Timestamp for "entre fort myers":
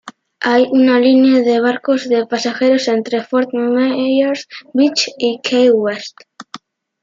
2.87-4.47